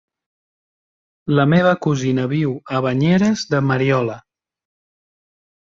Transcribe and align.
La 1.39 1.45
meva 1.51 1.75
cosina 1.87 2.25
viu 2.33 2.57
a 2.79 2.83
Banyeres 2.87 3.47
de 3.53 3.65
Mariola. 3.71 4.21